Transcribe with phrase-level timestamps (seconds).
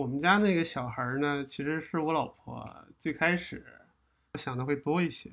[0.00, 2.66] 我们家那个小孩呢，其实是我老婆
[2.98, 3.62] 最开始
[4.36, 5.30] 想的会多一些。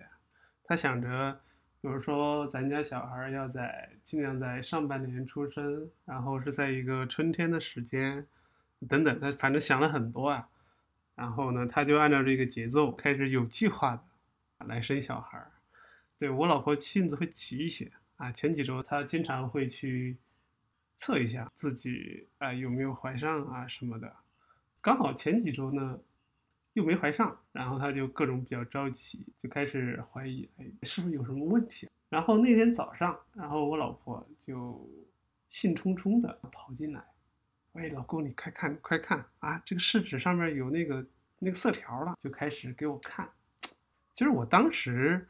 [0.65, 1.39] 她想着，
[1.79, 8.27] 比如说咱家小孩要在尽量在上半年出生，然后是在一个春天的时间，
[8.89, 10.49] 等等，她反正想了很多啊。
[11.15, 15.41] 然后呢，她就按照这个节奏开始有计划的来生小孩。
[16.17, 20.17] 对我老婆性子会急一些啊，前几周她经常会去
[20.97, 24.13] 测一下自己啊有没有怀上啊什么的。
[24.81, 25.99] 刚好前几周呢，
[26.73, 31.89] 又没怀上，然后他就各种比较着急，就开始怀疑，哎，是不是有什么问题？
[32.09, 34.89] 然后那天早上，然后我老婆就
[35.49, 37.03] 兴冲冲的跑进来，
[37.73, 41.05] 喂，老公，你快看，快看啊，这个试纸上面有那个
[41.39, 43.29] 那个色条了，就开始给我看。
[44.15, 45.27] 其实我当时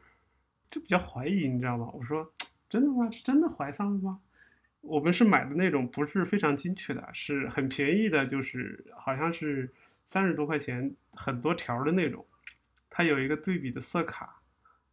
[0.70, 1.90] 就比较怀疑，你知道吗？
[1.92, 2.32] 我说，
[2.68, 3.10] 真的吗？
[3.10, 4.20] 是真的怀上了吗？
[4.88, 9.70] 我们是买的那种不是非常精确的，是很便宜的，就是好像是
[10.06, 12.24] 三十多块钱，很多条的那种。
[12.88, 14.40] 它有一个对比的色卡，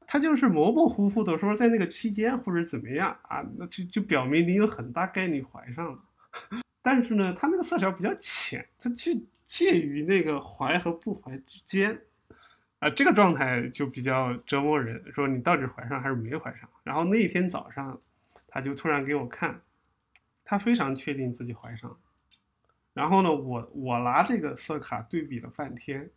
[0.05, 5.99] 它就是模模糊糊的说在那个区间或者怎么样啊，那就就表明你有很大概率怀上了。
[6.83, 9.11] 但是呢，它那个色条比较浅，它就
[9.43, 11.99] 介于那个怀和不怀之间
[12.79, 15.03] 啊，这个状态就比较折磨人。
[15.11, 16.69] 说你到底怀上还是没怀上？
[16.83, 17.99] 然后那一天早上，
[18.47, 19.59] 他就突然给我看。
[20.45, 21.99] 他非常确定自己怀上，
[22.93, 26.07] 然后呢，我我拿这个色卡对比了半天，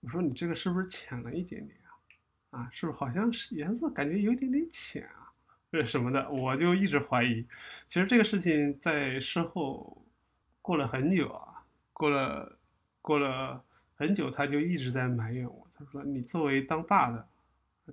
[0.00, 1.78] 我说你这个是不是浅了一点点
[2.50, 2.58] 啊？
[2.58, 5.30] 啊，是不是好像是颜色感觉有一点点浅啊？
[5.70, 7.46] 这什么的，我就一直怀疑。
[7.88, 10.02] 其实这个事情在事后
[10.62, 11.62] 过了很久啊，
[11.92, 12.58] 过了
[13.02, 13.62] 过了
[13.96, 15.68] 很久，他就一直在埋怨我。
[15.76, 17.28] 他说：“你作为当爸的，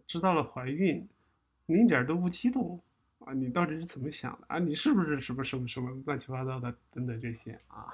[0.06, 1.06] 知道了怀孕，
[1.66, 2.80] 你一点都不激动。”
[3.26, 4.58] 啊，你到底是怎么想的啊？
[4.58, 7.88] 你是不是什么什么什么乱七八糟的等等这些 啊？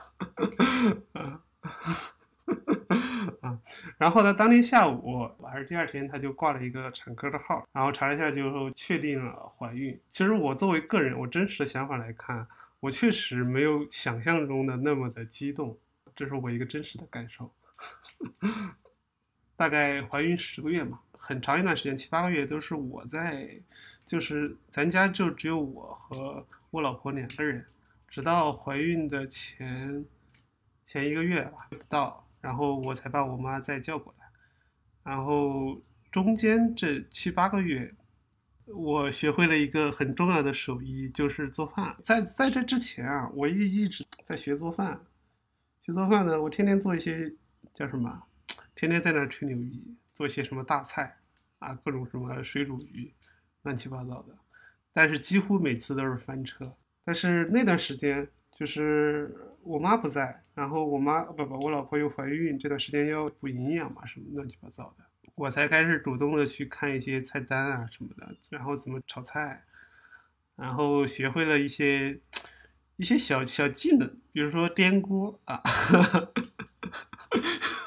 [3.41, 3.59] 啊！
[3.97, 9.99] 然后呢，当天下午还是第二天，他就挂了一个产科的号，然后查了一下，就确定了怀孕。
[10.09, 12.47] 其实我作为个人，我真实的想法来看，
[12.79, 15.77] 我确实没有想象中的那么的激动，
[16.15, 17.51] 这是我一个真实的感受。
[19.57, 23.59] 大概怀孕十个月嘛，很长一段时间，七八个月都是我在。
[24.07, 27.65] 就是咱家就只有我和我老婆两个人，
[28.07, 30.05] 直到怀孕的前
[30.85, 34.25] 前一个月吧不到，然后我才把我妈再叫过来，
[35.03, 37.93] 然后中间这七八个月，
[38.67, 41.97] 我学会了一个很重要的手艺，就是做饭。
[42.01, 45.01] 在在这之前啊，我一一直在学做饭，
[45.81, 47.33] 学做饭呢，我天天做一些
[47.73, 48.23] 叫什么，
[48.73, 51.17] 天天在那吹牛逼，做些什么大菜
[51.59, 53.11] 啊，各种什么水煮鱼。
[53.67, 54.33] 乱七八糟的，
[54.93, 56.73] 但是几乎每次都是翻车。
[57.03, 65.03] 但是那段时间就是我妈不在，然后我妈不不，我老婆又怀孕，这段时间要补营养嘛，什么乱七八糟的，
[65.35, 69.65] 我才开始主动的去看一些菜单啊什么的，然后怎么炒菜，
[70.55, 72.17] 然后学会了一些
[72.95, 75.61] 一些小小技能，比如说颠锅啊，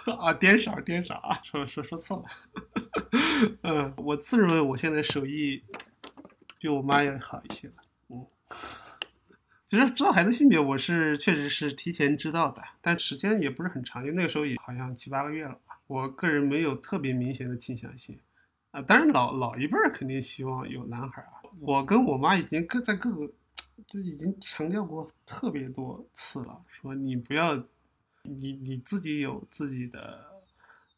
[0.20, 2.24] 啊颠勺颠勺啊，说说说错了。
[3.62, 5.62] 嗯，我自认为我现在手艺
[6.58, 7.74] 比我妈要好一些了。
[8.08, 8.26] 嗯，
[9.66, 15.80] 其实知道孩子性别，我是确实是提前知道的，但时间也不是很长，就那个时候也好像七八个月了吧。
[15.86, 18.18] 我个人没有特别明显的倾向性
[18.70, 21.42] 啊，当然老老一辈儿肯定希望有男孩啊。
[21.60, 23.32] 我跟我妈已经各在各个
[23.88, 27.56] 就已经强调过特别多次了，说你不要，
[28.22, 30.24] 你你自己有自己的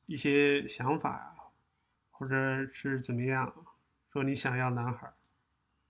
[0.04, 1.34] 一些想法。
[2.22, 3.52] 或者是怎么样，
[4.12, 5.12] 说你想要男孩儿，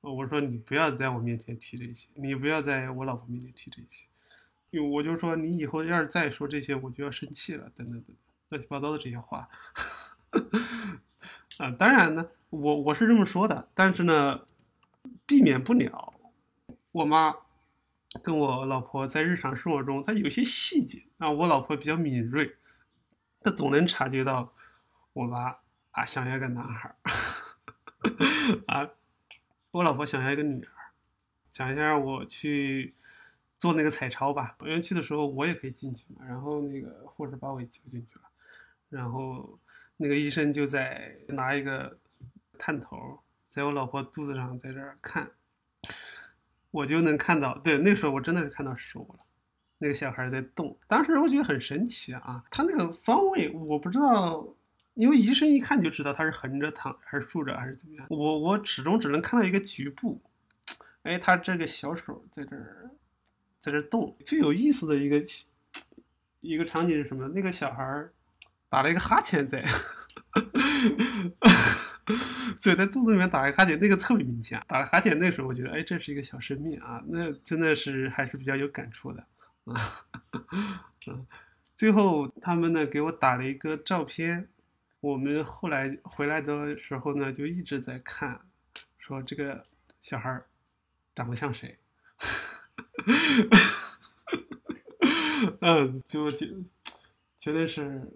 [0.01, 4.07] 我说你不要在我面前提这些，你不要在我老婆面前提这些，
[4.71, 8.17] 因为我就说你以后要是再说这些，我就要生气了，等等等等，
[8.49, 9.47] 乱七八糟的这些话。
[11.59, 14.47] 啊， 当然呢，我我是这么说的，但是呢，
[15.27, 16.15] 避免不了
[16.93, 17.37] 我妈
[18.23, 22.57] 跟我老婆在日常生活中，她有些细节啊，我老婆比较敏锐，
[23.43, 24.55] 她总能察觉到
[25.13, 25.59] 我妈。
[25.93, 26.97] 啊，想要个男孩儿，
[28.69, 28.91] 啊，
[29.73, 30.73] 我老婆想要一个女儿，
[31.53, 32.95] 讲一下我去
[33.59, 34.57] 做那个彩超吧。
[34.61, 38.23] 我原去的时候我也可以进去嘛，然后那个护士把我叫进去了，
[38.89, 39.59] 然后
[39.99, 41.99] 那个医生就在拿一个
[42.59, 45.31] 探头在我老婆肚子上在这儿看，
[46.71, 49.21] 我就能看到，对，那时候我真的是看到手了，
[49.77, 50.75] 那个小孩在动。
[50.89, 54.57] 当时我觉得很神奇啊，他那个方位我不知道。
[54.95, 60.21] 因为医生一看就知道他是横着躺还是竖着还是怎么样，我我始终只能看到一个局部，
[61.03, 62.91] 哎，他这个小手在这儿，
[63.59, 64.15] 在这动。
[64.25, 65.23] 最有意思的一个
[66.41, 67.27] 一个场景是什么？
[67.29, 68.13] 那个小孩儿
[68.69, 69.65] 打了一个哈欠在，
[72.59, 74.63] 嘴在肚子里面打一个哈欠，那个特别明显。
[74.69, 79.25] 打了哈欠，那时候我觉得，哎，这是一个小生命啊，那真的是还是比较有感触的
[79.65, 80.07] 啊。
[81.09, 81.27] 嗯，
[81.75, 84.49] 最后他们呢给我打了一个照片，
[85.03, 88.41] 我们后来回来的时候呢就一直在看，
[88.99, 89.65] 说这个
[90.01, 90.41] 小孩
[91.13, 91.77] 长得像谁。
[95.61, 96.47] 嗯，就就
[97.37, 98.13] 觉得是，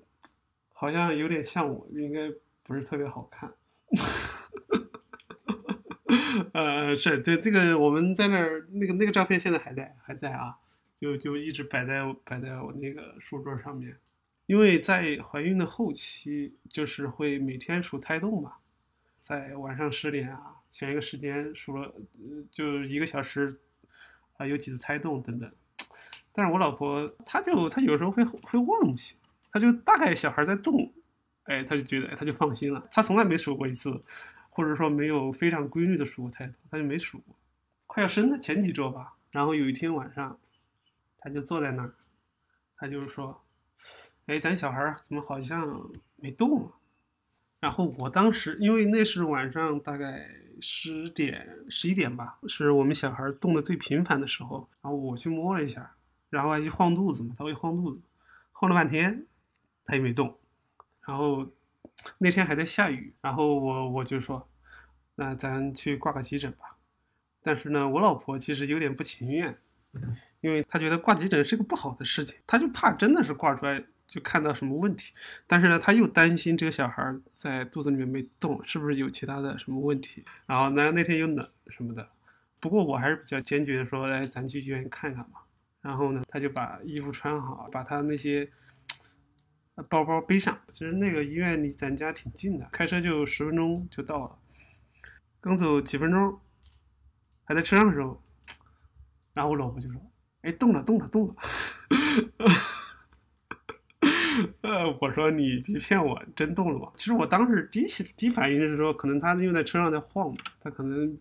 [0.72, 3.52] 好像有点像我，应该不是特别好看。
[6.54, 10.56] 呃，是对这个，我们在那儿那个那个照片现在还在还在啊，
[11.00, 13.98] 就就一直摆在摆在我那个书桌上面。
[14.46, 18.54] 因为在怀孕的后期，就是会每天数胎动嘛，
[19.20, 21.92] 在晚上十点啊，选一个时间数了，
[22.50, 23.60] 就一个小时
[24.36, 25.50] 啊，有几次胎动等等。
[26.32, 29.16] 但是我老婆，她就她有时候会会忘记，
[29.50, 30.92] 她就大概小孩在动，
[31.44, 32.88] 哎，她就觉得，她就放心了。
[32.92, 34.00] 她从来没数过一次，
[34.50, 37.34] 或者说没有非常规律的数过胎动，她就没数过。
[37.86, 40.38] 快要生的前几周吧，然后有一天晚上，
[41.18, 41.94] 她就坐在那儿，
[42.76, 43.42] 她就是说，
[44.26, 46.70] 哎，咱小孩怎么好像没动？
[47.60, 50.28] 然后我当时因为那是晚上大概
[50.60, 55.92] 十点十一点吧，是我们小孩动的最频繁的时候，然后我去摸了一下。
[56.28, 58.00] 然后还去晃肚子嘛，他会晃肚子，
[58.50, 59.24] 晃了半天，
[59.84, 60.36] 他也没动。
[61.06, 61.46] 然后
[62.18, 64.46] 那天还在下雨，然后我我就说，
[65.14, 66.76] 那咱去挂个急诊吧。
[67.42, 69.56] 但是呢，我老婆其实有点不情愿，
[70.40, 75.14] 因为她觉得挂急诊是个不好的事情，她就怕真的是挂出来就看到什么问题。
[75.46, 80.24] 但是呢，他又担心这个小孩在肚子里面没动，是不是有其他的什么问题？
[80.46, 82.08] 然后呢那天又冷什么的。
[82.58, 85.42] 不过我还是比较坚决的说，来咱去医院看看吧。
[85.82, 88.50] 然后呢，他就把衣服穿好，把他那些
[89.88, 90.58] 包包背上。
[90.72, 94.38] 其实那个医院离咱家挺近的，开车就十分钟就到了。
[95.40, 96.40] 刚走几分钟，
[97.44, 98.20] 还在车上的时候，
[99.32, 100.00] 然后我老婆就说
[100.42, 101.34] ：“哎，动了，动了，动了。”
[104.62, 106.92] 呃，我说你别骗我，真动了吗？
[106.96, 107.86] 其实我当时第一
[108.16, 111.18] 第一反应是说，可能他因为在车上在晃嘛，他可能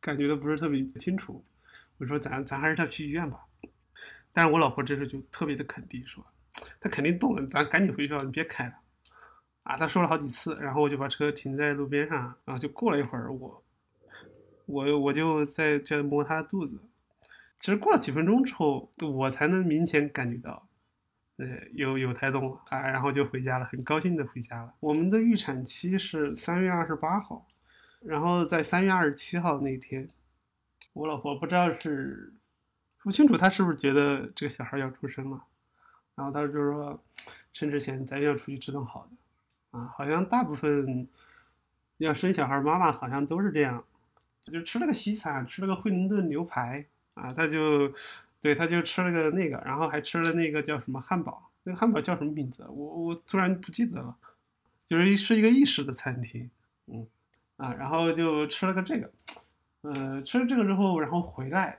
[0.00, 1.44] 感觉的不是特别清楚。
[1.98, 3.40] 我说咱咱还是要去医院吧。
[4.32, 6.24] 但是我老婆这时候就特别的肯定说，
[6.80, 8.72] 他肯定动了，咱赶紧回去吧，你别开了，
[9.62, 13.64] 啊，他说了好几次，然后我就把车停在路边上，然后就过了一会儿，我，
[14.66, 16.80] 我我就在在摸他的肚子，
[17.60, 20.68] 其实过了几分钟之后，我才能明显感觉到，
[21.36, 24.74] 呃，有有胎动了啊，然后就回家了，很高兴的回家了。
[24.80, 27.46] 我们的预产期是三月二十八号，
[28.00, 30.06] 然后在三月二十七号那天，
[30.92, 32.32] 我老婆不知道是。
[33.02, 35.38] 不清楚她是不是觉得这个小孩要出生了，
[36.14, 36.98] 然后她就说，
[37.52, 41.06] 生之前咱要出去吃顿好的，啊，好像大部分
[41.98, 43.84] 要生小孩妈妈好像都是这样，
[44.50, 47.92] 就吃了个西餐，吃了个惠灵顿牛排，啊，他就，
[48.44, 52.62] 对，他就吃了个那个，然后还吃了那个叫什么汉堡，那个汉堡叫什么名字？
[52.68, 54.14] 我我突然不记得了，
[54.86, 56.50] 就是是一个意式的餐厅，
[56.88, 57.06] 嗯，
[57.56, 59.10] 啊，然后就吃了个这个，
[59.80, 61.78] 呃，吃了这个之后，然后回来。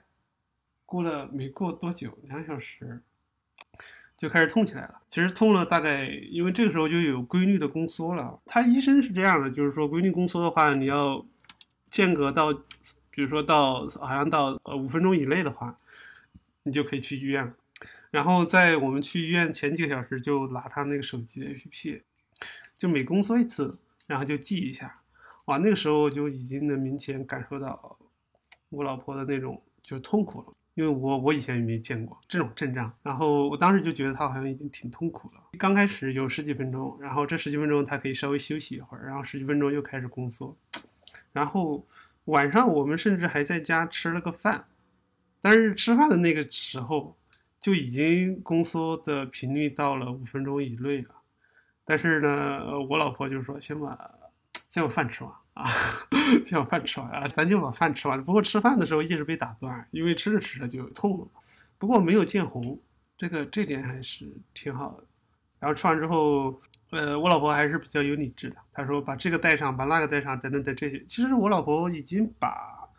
[0.87, 2.99] 过了没过多久，两小时
[4.17, 5.01] 就开始痛起来了。
[5.09, 8.39] 其实痛了大概，因为这个时候就有规律的宫缩了。
[8.45, 11.23] 他医生是这样的，就是说规律宫缩的话，你要
[11.91, 12.51] 间隔到，
[13.11, 15.75] 比如说到好像到呃五分钟以内的话，
[16.65, 17.53] 你就可以去医院了。
[18.11, 22.01] 然后在我们去医院前几个小时，就拿他那个手机的 APP，
[22.77, 25.01] 就每宫缩一次，然后就记一下。
[25.45, 27.97] 哇，那个时候就已经能明显感受到
[28.69, 30.47] 我老婆的那种就痛苦了。
[30.75, 35.41] 因为我我以前也没见过这种阵仗，然后我当时就觉得他好像已经挺痛苦了。
[35.57, 40.53] 刚开始有十几分钟，然后这十几分钟他可以稍微休息一会儿，然后十几分钟又开始宫缩，
[41.31, 41.87] 然后
[42.25, 44.65] 晚上我们甚至还在家吃了个饭，
[45.45, 47.15] 但是吃饭的那个时候
[47.61, 51.09] 就已经宫缩的频率到了五分钟以内了。
[51.85, 53.95] 但是呢，我老婆就说先把
[54.71, 55.31] 先把饭吃完。
[55.53, 55.69] 啊，
[56.43, 58.23] 先把饭吃完啊，咱就把饭吃完。
[58.23, 61.27] 不过吃饭的时候一直被打断，因为吃着吃着就痛了。
[61.77, 62.81] 不过没有见红，
[63.15, 64.25] 这个这点还是
[64.55, 65.03] 挺好的。
[65.59, 66.59] 然后吃完之后，
[66.89, 68.55] 呃，我老婆还是比较有理智的。
[68.73, 70.99] 她说把这个带上，把那个带上，等等等这些。
[71.07, 72.89] 其实我老婆已经把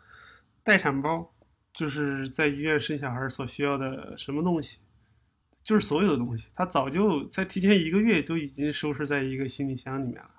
[0.63, 1.29] 待产包，
[1.77, 4.79] 就是在医院生小孩所需要的什么东西，
[5.61, 10.31] 就是所有的东西，他早就在提前一个月都已经收拾在一个行李箱里面了，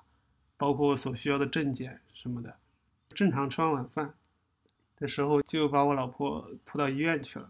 [0.56, 2.00] 包括所需要的证件。
[2.12, 2.52] 什么的，
[3.10, 4.12] 正常吃完晚饭
[4.96, 7.48] 的时候，就把我老婆拖到医院去了。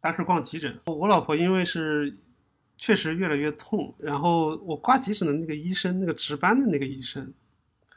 [0.00, 2.18] 当时逛急诊，我老婆因为是
[2.76, 3.94] 确实越来越痛。
[3.98, 7.32] 然后我挂急诊的那个医生，那个值班的那个医生，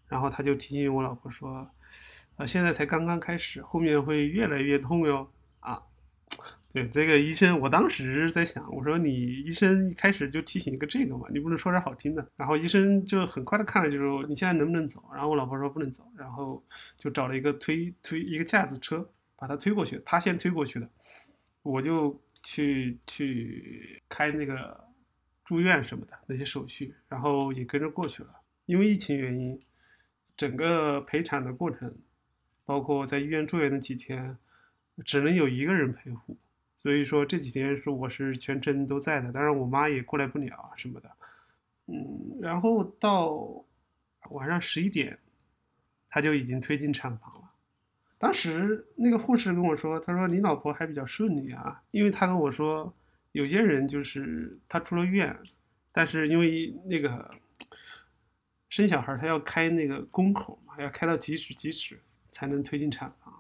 [0.08, 1.68] 然后他就提醒我老婆说
[2.40, 5.30] ：“啊，现在才刚刚开始，后面会越来越痛哟。”
[5.60, 5.78] 啊，
[6.72, 12.26] 对这个医生，我当时在想，我说你医生一开始就提醒一个这个嘛，你不能说点好听的。
[12.38, 15.04] 然后医生就很快的看了，就说你现在能不能走？
[15.14, 16.64] 然后我老婆说不能走，然后
[16.96, 19.06] 就找了一个推推一个架子车
[19.36, 20.90] 把他推过去，他先推过去的，
[21.62, 24.82] 我就去去开那个
[25.44, 28.30] 住院什么的那些手续，然后也跟着过去了。
[28.66, 29.60] 因为疫情原因，
[30.38, 31.94] 整个陪产的过程，
[32.70, 34.38] 包括在医院住院的几天。
[35.06, 36.36] 只能有一个人陪护，
[36.76, 41.10] 所以说这几天是我是全程都在的，当然我妈也过来不了什么的，
[41.88, 43.32] 嗯，然后到
[44.32, 45.18] 晚上十一点，
[46.10, 47.50] 他就已经推进产房了。
[48.18, 52.94] 当时那个护士跟我说，他说你老婆还比较顺利啊，因为他跟我说
[53.32, 55.34] 有些人就是他出了院，
[55.94, 57.30] 但是因为那个
[58.68, 61.98] 生小孩他要开那个宫口嘛，要开到几指几指
[62.40, 63.34] 才能推进产房。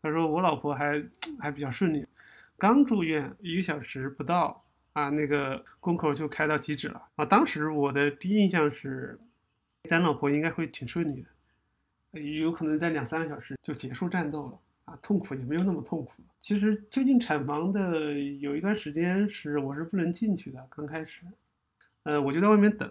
[0.00, 1.04] 他说我老婆还
[1.38, 2.06] 还比较顺利，
[2.56, 7.24] 刚住院一个小时不到啊，那个宫口就开到极指了啊。
[7.26, 9.18] 当时我的第一印象是，
[9.84, 11.22] 咱老婆应该会挺顺利
[12.12, 16.12] 的，有可能在两三个小时就结束战斗了啊，痛苦也没有那么痛苦。
[16.40, 21.20] 其实就近产房的有一段时间是我是不能进去的，刚开始，
[22.04, 22.90] 呃，我就在外面等。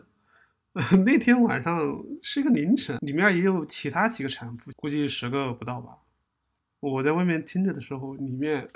[1.06, 1.80] 那天晚上
[2.22, 6.00] 是一个凌晨，里面也有其他几个产妇，估计十个不到吧。
[6.82, 8.68] 我在外面听着的时候，里面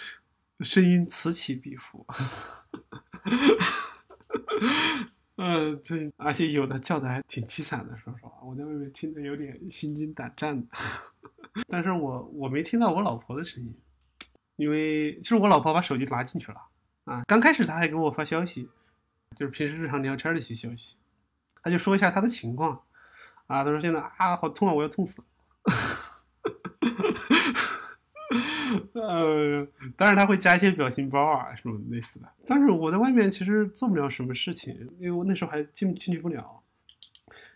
[0.60, 2.06] 声音此起彼伏，
[5.36, 10.66] 呃，这而且有的叫的还挺凄惨的，说实话，我在外面听着有点心惊胆战的。
[11.66, 13.74] 但是我我没听到我老婆的声音，
[14.56, 16.60] 因为就是我老婆把手机拿进去了
[17.04, 17.22] 啊。
[17.26, 18.68] 刚开始她还给我发消息，
[19.34, 20.94] 就是平时日常聊天的一些消息，
[21.68, 22.72] 她就说一下他的情况
[23.46, 25.24] 啊，他说现在啊好痛啊，我要痛死了。
[28.94, 32.28] 呃，当然他会加一些表情包啊，什么类似的。
[32.46, 36.62] 但是我在外面其实做不了什么事情，因为我那时候还进进去不了。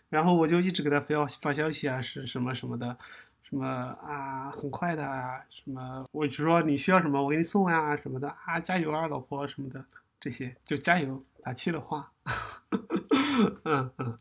[0.09, 2.95] 然后我就一直给他发发消息啊，是什么什么的，
[3.41, 9.83] 什么啊，很快的啊，什么，我就说你需要什么，我给你送呀，什么的啊，加油啊，老婆什么的，
[10.19, 12.11] 这些就加油打气的话。
[13.65, 14.17] 嗯嗯。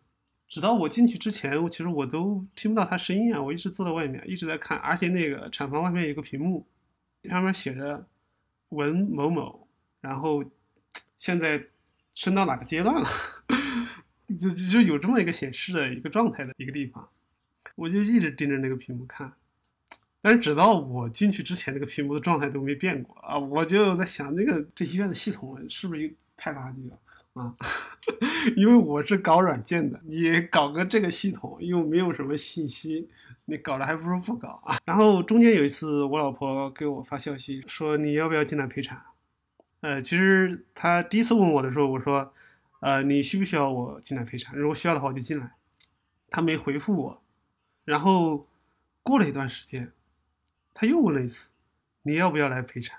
[0.49, 3.41] 直到我进去之前，我其实我都听不到他声音啊！
[3.41, 6.67] 我一直坐在外面，一直在看，而且那个产房外面有个屏幕，
[7.25, 8.07] 上面写着
[8.69, 9.67] “文某某”，
[10.03, 10.45] 然后
[11.19, 11.65] 现在
[12.15, 13.09] 升到哪个阶段了，
[14.39, 17.09] 就就有这么一个显示的一个状态的一个地方，
[17.75, 19.33] 我就一直盯着那个屏幕看。
[20.21, 23.39] 但是直到我进去之前，那个屏幕的状态都没变过啊！
[23.39, 26.99] 我就在想，那个这医院的系统是不是太垃圾了？
[27.35, 27.55] 啊，
[28.57, 33.09] 因为我是搞软件的，你搞个这个系统又没有什么信息，
[33.47, 34.77] 你搞了还不如不搞啊。
[34.85, 39.01] 然后中间有一次，我老婆给我发消息说你要不要进来陪产？
[39.81, 42.33] 呃，其实她第一次问我的时候，我说，
[42.81, 44.55] 呃，你需不需要我进来陪产？
[44.55, 45.53] 如果需要的话，我就进来。
[46.29, 47.23] 她没回复我。
[47.85, 48.47] 然后
[49.03, 49.91] 过了一段时间，
[50.75, 51.49] 她又问了一次，
[52.03, 52.99] 你要不要来陪产？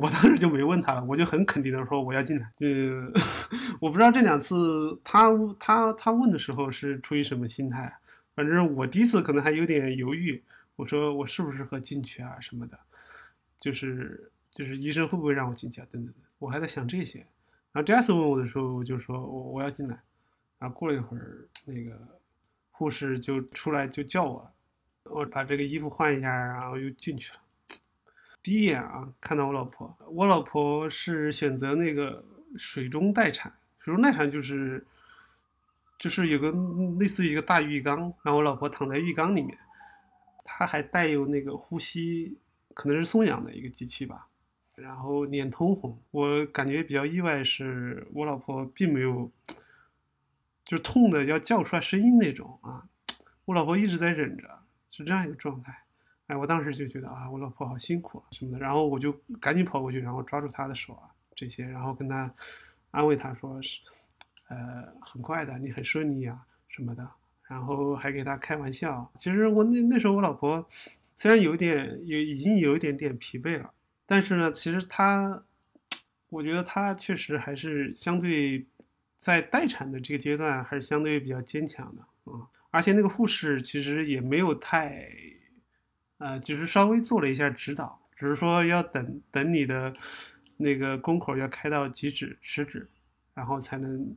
[0.00, 2.52] 我当时就没问他了，我就很肯定的说我要进来。
[2.60, 3.12] 呃，
[3.82, 5.28] 我不知道这两次他
[5.58, 7.92] 他他问的时候是出于什么心态，
[8.36, 10.40] 反正我第一次可能还有点犹豫，
[10.76, 12.78] 我说我适不适合进去啊什么的，
[13.58, 17.18] 就是就是医生会不会让我进去啊等等等，我还在想这些。
[17.72, 19.98] 然后第二次问我的时候，我就说我我要进来。
[20.60, 21.98] 然后过了一会儿，那个
[22.70, 27.40] 护士就出来就叫我了，我把这个衣服换一下，然后又进去了。
[28.42, 32.24] 第一眼啊，看到我老婆，我老婆是选择那个
[32.56, 33.52] 水中待产。
[33.78, 34.84] 水中待产就是，
[35.98, 36.52] 就是有个
[36.98, 39.56] 类似于一个大浴缸，然后我老婆躺在浴缸里面，
[40.44, 42.38] 她还带有那个呼吸，
[42.74, 44.28] 可能是送氧的一个机器吧，
[44.76, 46.00] 然后脸通红。
[46.10, 49.30] 我感觉比较意外是我老婆并没有，
[50.64, 52.86] 就是痛的要叫出来声音那种啊，
[53.46, 55.82] 我老婆一直在忍着，是这样一个状态。
[56.28, 62.30] 哎，我当时就觉得啊，我老婆好辛苦啊什么的，然后我就赶紧跑过去，然后抓住她的手啊这些，然后跟她
[62.90, 63.80] 安慰她说是，
[64.48, 67.08] 呃，很快的，你很顺利啊什么的，
[67.48, 69.10] 然后还给她开玩笑。
[69.18, 70.68] 其实我那那时候我老婆
[71.16, 73.72] 虽然有点有已经有一点点疲惫了，
[74.04, 75.42] 但是呢，其实她，
[76.28, 78.66] 我觉得她确实还是相对
[79.16, 85.10] 在待产的这个阶段还是相对比较坚强的啊，而且那个护士其实也没有太。
[86.18, 89.92] 呃，只是稍微做了一下指导，只是说要等等你的
[90.56, 92.88] 那个宫口要开到几指、十指
[93.34, 94.16] 然后才能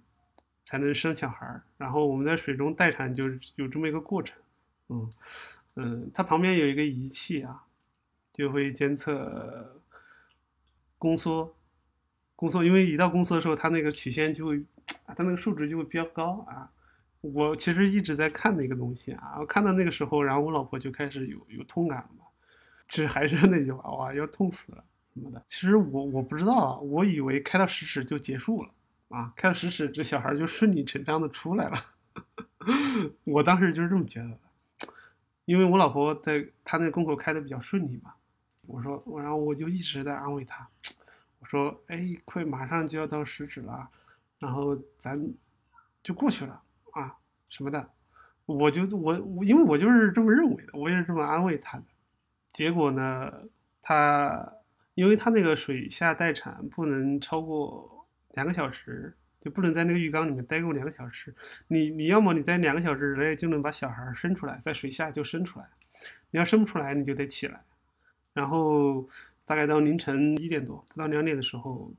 [0.64, 1.62] 才能生小孩儿。
[1.78, 4.36] 然后我们在水中待产就有这么一个过程。
[4.90, 5.10] 嗯
[5.76, 7.64] 嗯，它旁边有一个仪器啊，
[8.34, 9.80] 就会监测
[10.98, 11.56] 宫缩，
[12.36, 14.62] 宫缩，因为一到宫缩的时候，它那个曲线就会，
[15.06, 16.70] 它那个数值就会比较高啊。
[17.22, 22.26] 我其实一直在看那个东西啊，我看到那个时候，然后我老婆就开始有有痛感了嘛。
[22.88, 25.42] 其实还是那句话，哇，要痛死了什么的。
[25.48, 28.70] 其实我我不知道啊，我以为开到十指就结束了
[29.10, 31.78] 啊，开到十指这小孩就顺理成章的出来了。
[33.24, 34.40] 我当时就是这么觉得的，
[35.46, 38.14] 因为我老婆在她那宫口开的比较顺利嘛。
[38.68, 40.68] 我说，我然后我就一直在安慰她，
[41.40, 43.88] 我说，哎，快马上就要到十指了，
[44.40, 45.22] 然后咱
[46.04, 47.16] 就过去了啊
[47.50, 47.90] 什么的。
[48.46, 51.84] 我就我我因为我就是这么认为的，我也是这么安慰他的。
[52.52, 53.32] 结果呢，
[53.82, 54.54] 他
[54.96, 61.34] 因为他那个水下待产不能超过两个小时，就不能在那个浴缸里面待够两个小时。
[61.68, 65.66] 你你要么你在两个小时之内就能把小孩生出来，在水下就生出来，
[66.32, 67.62] 你要生不出来你就得起来。
[68.34, 69.08] 然后
[69.46, 71.94] 大概到凌晨一点多不到两点的时候，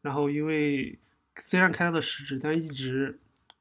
[0.00, 0.98] 然后因为
[1.36, 3.18] 虽然开到了十指，但一直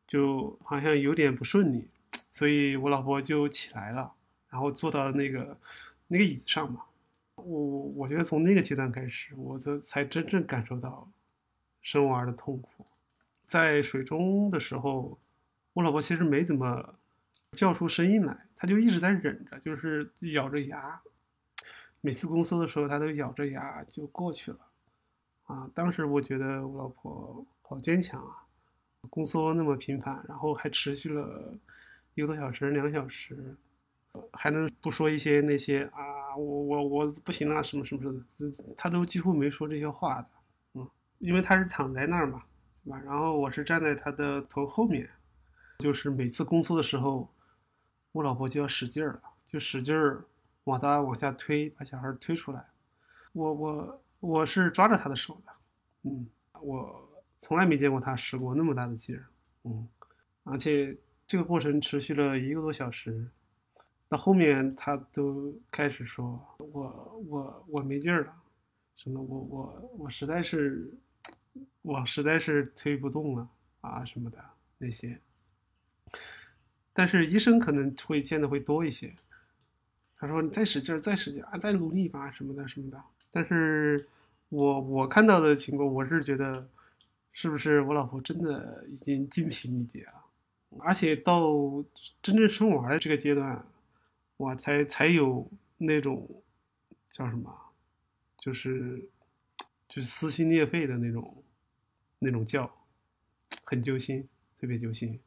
[0.10, 1.88] 就好像有点不顺利，
[2.34, 4.12] 所以我老婆就起来了，
[4.50, 5.58] 然后坐到那个。
[6.12, 6.82] 那个椅子上嘛，
[7.36, 11.08] 我我觉得从那个阶段开始，我这才真正感受到
[11.84, 12.84] 生娃的痛苦。
[13.46, 15.20] 在水中的时候，
[15.74, 16.96] 我老婆其实没怎么
[17.52, 21.00] 叫出声音来，她就一直在忍着，就是咬着牙。
[22.02, 24.58] 每次宫缩的时候，她都咬着牙就过去了。
[25.46, 28.49] 啊，当时我觉得我老婆好坚强啊，
[29.10, 31.54] 宫缩那么频繁，然后还持续了
[32.16, 33.56] 一个多小时、两小时。
[34.34, 40.28] 还能不说一些那些啊，我我我不行了什么什么的，他都几乎没说这些话的，
[40.74, 40.90] 嗯，
[41.20, 42.44] 因为他是躺在那儿嘛，
[42.84, 43.00] 对吧？
[43.06, 45.08] 然后我是站在他的头后面，
[45.78, 47.32] 就是每次宫缩的时候，
[48.12, 50.26] 我老婆就要使劲儿了，就使劲儿
[50.64, 52.66] 往他往下推，把小孩推出来。
[53.34, 55.52] 我我我是抓着他的手的，
[56.10, 56.28] 嗯，
[56.62, 57.09] 我
[57.40, 59.26] 从来没见过他使过那么大的劲儿，
[59.64, 59.88] 嗯，
[60.44, 63.28] 而且这个过程持续了一个多小时。
[64.08, 68.34] 到后面他都开始说：“我我我没劲儿了，
[68.96, 70.92] 什么我我我实在是，
[71.84, 73.48] 我实在是推不动了
[73.82, 74.38] 啊什么的
[74.80, 75.20] 那些。”
[76.92, 79.14] 但是医生可能会见的会多一些。
[80.18, 83.00] 他说：“你再使劲儿，再使劲啊，再努力吧什么的什么的。”
[83.32, 84.08] 但是
[84.50, 86.68] 我我看到的情况，我是觉得，
[87.42, 90.26] 是不是我老婆真的已经精疲力竭了？
[90.80, 91.48] 而且到
[92.22, 93.66] 真正生娃的这个阶段。
[94.36, 96.44] 我，才才有那种
[97.10, 97.54] 叫什么，
[98.38, 99.10] 就是
[99.88, 101.44] 就是撕心裂肺的那种
[102.20, 102.70] 那种叫，
[103.66, 105.20] 很揪心，特别揪心，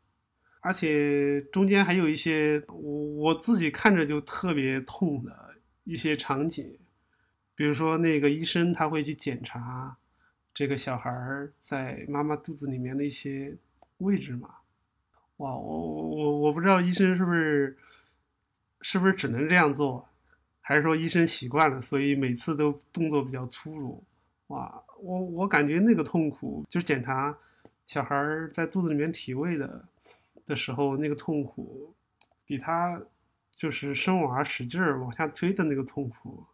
[0.60, 6.78] 而且中间还有一些我我自己看着就特别痛的一些场景，
[7.54, 9.96] 比如说那个医生他会去检查
[10.54, 11.10] 这个小孩
[11.60, 13.56] 在妈妈肚子里面的一些
[13.98, 14.48] 位置嘛，
[15.38, 17.78] 哇，我我我不知道医生是不是。
[18.84, 20.08] 是不是只能这样做，
[20.60, 24.02] 还是说医生习惯了，所以每次都动作比较粗鲁？
[24.48, 27.32] 哇，我我感觉那个痛苦，就检查
[27.86, 28.16] 小孩
[28.52, 29.84] 在肚子里面体位的
[30.44, 31.94] 的时候，那个痛苦，
[32.44, 33.00] 比他
[33.54, 36.44] 就是生娃使劲儿往下推的那个痛苦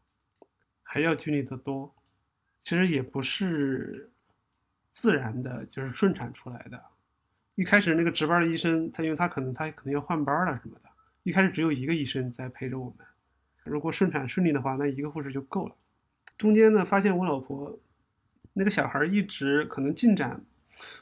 [0.82, 1.90] 还要剧烈的多。
[2.62, 4.10] 其实也不是
[4.90, 6.82] 自然的，就是顺产出来的。
[7.54, 10.88] 一开始那个值班的医生，他因为他可能他可能要换班了什么的。
[11.24, 13.06] 一开始只有一个医生在陪着我们，
[13.64, 15.74] 如果顺产顺利的话，那一个护士就够了。
[16.36, 17.78] 中间呢，发现我老婆
[18.52, 20.40] 那个小孩一直可能进展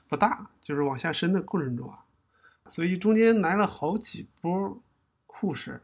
[0.09, 2.05] 不大，就是往下生的过程中啊，
[2.71, 4.83] 所以中间来了好几波
[5.27, 5.83] 护士，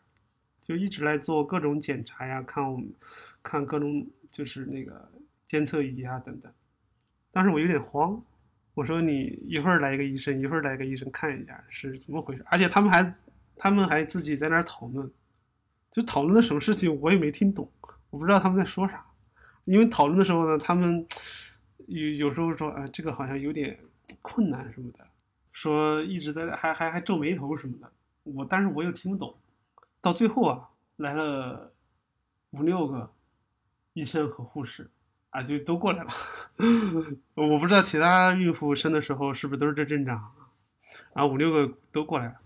[0.65, 2.91] 就一直来做各种检查呀，看我们
[3.43, 5.09] 看各种就是那个
[5.53, 6.51] 监测仪啊等等。
[7.31, 8.19] 当时我有点慌，
[8.73, 13.15] 我说你一会儿来一个医生，一会儿来个医生看一下是怎么回事，而且他们还。
[13.55, 15.09] 他们还自己在那儿讨论，
[15.93, 17.71] 就讨论的什么事情我也没听懂，
[18.11, 19.07] 我不知道他们在说啥。
[19.67, 21.07] 因为讨论的时候呢，他们
[21.87, 23.79] 有有时候说啊，这个好像有点
[24.21, 25.07] 困难什么的，
[25.53, 27.93] 说一直在还还还皱眉头什么的。
[28.25, 29.33] 我但是我又听不懂。
[30.01, 31.73] 到最后啊，来了
[32.51, 33.13] 五六个
[33.93, 34.91] 医生和护士
[35.33, 36.11] 啊，就都过来了。
[37.35, 40.33] 我不知道其他孕妇生的时候是不是都是这阵仗，
[41.13, 42.37] 然后五六个都过来了。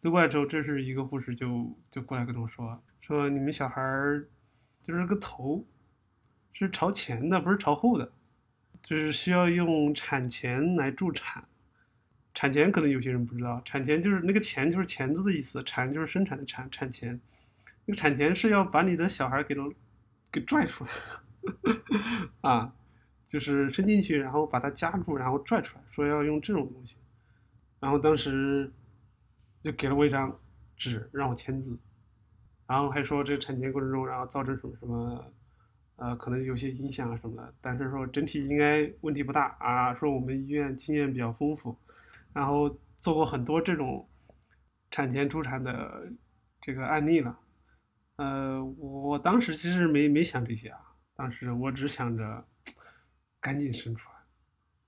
[0.00, 4.28] 都过来之后，这是一个护士就就过来跟我说说你们小孩儿
[4.82, 5.64] 就是个头
[6.52, 8.10] 是朝前的，不是朝后的。
[8.80, 11.44] 就是需要用产钳来助产。
[12.32, 17.20] 产钳可能有些人不知道，产钳就是那个钳就是钳子的意思，产就是生产的产，产钳。
[17.84, 19.56] 那个产钳是要把你的小孩给
[20.30, 20.90] 给拽出来
[22.42, 22.72] 啊，
[23.28, 26.96] 就是伸进去，然后把它夹住，然后拽出来，说要用这种东西。
[27.80, 28.72] 然后当时
[29.62, 30.36] 就给了我一张
[30.76, 31.78] 纸让我签字，
[32.66, 35.32] 然后还说这个产前过程中，然后造成什么什么，
[35.96, 39.94] 呃，可能有些影响什么的，但是说整体应该问题不大啊。
[39.94, 41.76] 说我们医院经验比较丰富。
[42.34, 42.68] 然后
[43.00, 44.06] 做过很多这种
[44.90, 46.08] 产前助产的
[46.60, 47.36] 这个案例了，
[48.16, 50.78] 呃，我当时其实没没想这些啊，
[51.18, 52.46] 当时我只想着
[53.40, 54.14] 赶紧生出来，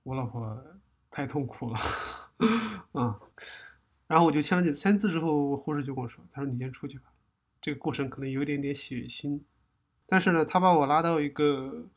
[0.05, 0.65] 我老婆
[1.11, 1.77] 太痛苦了，
[2.95, 3.21] 啊，
[4.07, 7.07] 然后我就签了字，签字之后，护士就跟我说，他说你先出去吧，
[7.61, 9.41] 这个过程可能有一点点血腥，
[10.07, 11.89] 但是呢，他把我拉到一个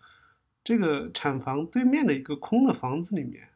[0.64, 3.50] 这个产房对面的一个空的房子里面。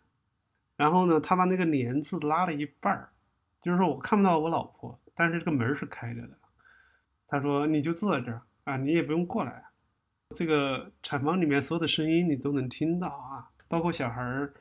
[0.76, 3.10] 然后呢，他把那个帘子拉了一半儿，
[3.64, 6.38] 就是说我看不到我老婆，但是这个门是开着的。
[7.28, 9.66] 他说：“你就坐在这儿啊，你也不用过来。
[10.36, 14.54] 这个产房里面所有的声音你都能听到啊，包括小孩儿。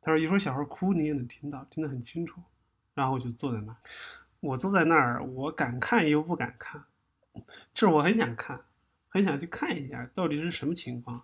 [0.00, 2.40] 他说一会儿小孩哭你也能听到，听得很清楚。
[2.92, 3.78] 然后我就坐在那儿，
[4.40, 6.82] 我坐在那儿，我敢看又不敢看，
[7.72, 8.60] 就是我很想看，
[9.08, 11.22] 很想去看一下到底是什么情况。”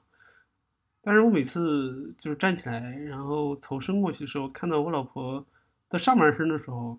[1.03, 5.45] 但是我每次就是站起来，然后头伸过去的时候，看到我老婆
[5.89, 6.99] 的上半身的时候，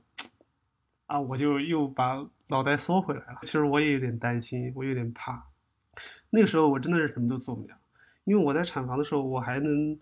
[1.06, 3.40] 啊，我就又把脑袋缩回来了。
[3.44, 5.46] 其实我也有点担心，我有点怕。
[6.30, 7.78] 那个时候我真的是什么都做不了，
[8.24, 10.00] 因为我在产房的时候，我还能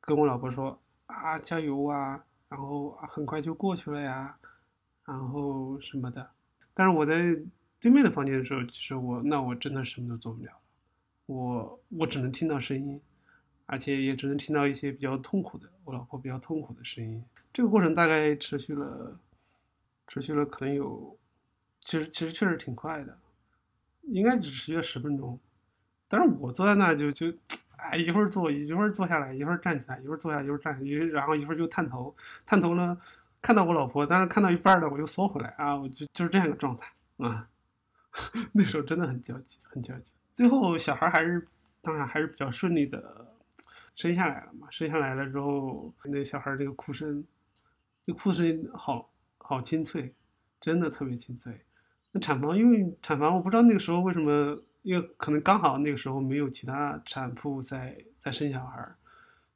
[0.00, 4.36] 跟我老婆说啊加油啊，然后很快就过去了呀，
[5.04, 6.28] 然后什么的。
[6.74, 7.36] 但是我在
[7.80, 10.52] 对面的房间的时候，其实我那我真的什么都做不了，
[11.26, 13.00] 我我只能听到声音。
[13.68, 17.20] 而且也只能听到一些比较痛苦的，我老婆比较痛苦的声音。
[17.52, 19.18] 这个过程大概持续了，
[20.06, 21.18] 持续了可能有，
[21.80, 23.18] 其实其实确实挺快的，
[24.06, 25.38] 应该只持续了十分钟。
[26.08, 27.32] 但是我坐在那就就，
[27.76, 32.14] 哎，一会儿坐一会儿坐下来，一会儿站起来，一会儿坐下，一会儿站，一然后一会儿就探头，
[32.44, 33.00] 探头呢
[33.42, 37.48] 看到我老婆，但是看到一半了我又缩回来啊，我就就是这样一个状态啊。
[38.52, 40.12] 那时候真的很焦急，很焦急。
[40.32, 41.46] 最后小孩还是
[41.82, 43.26] 当然还是比较顺利的。
[43.94, 44.68] 生下来了嘛？
[44.70, 47.24] 生下来了之后，那小孩这个哭声，
[48.06, 50.12] 这哭声好好清脆，
[50.60, 51.58] 真的特别清脆。
[52.20, 58.82] 产房因为产房，我不知道那个时候为什么，因为可能刚好那个时候没有其他产妇在在生小孩，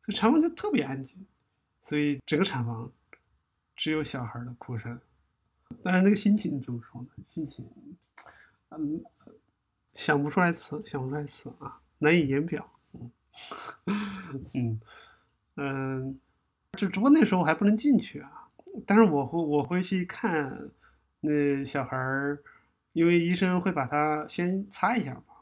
[0.05, 1.27] 所以产房就特别安静，
[1.83, 2.90] 所以整个产房
[3.77, 4.99] 只有小孩的哭声。
[5.83, 7.09] 但是那个心情怎么说呢？
[7.27, 7.64] 心情，
[8.70, 9.03] 嗯，
[9.94, 12.68] 想不出来词，想不出来词啊，难以言表。
[14.55, 14.81] 嗯
[15.57, 16.18] 嗯，
[16.73, 18.49] 就只不过那时候还不能进去啊。
[18.87, 20.70] 但是我会我会去看
[21.20, 22.38] 那小孩儿，
[22.92, 25.35] 因为医生会把他先擦一下嘛，